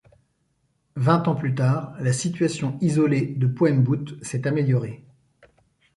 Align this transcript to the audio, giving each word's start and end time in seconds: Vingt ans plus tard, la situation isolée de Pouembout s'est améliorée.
Vingt 0.95 1.27
ans 1.27 1.35
plus 1.35 1.53
tard, 1.53 1.95
la 1.99 2.11
situation 2.11 2.75
isolée 2.81 3.21
de 3.37 3.45
Pouembout 3.45 4.17
s'est 4.23 4.47
améliorée. 4.47 5.03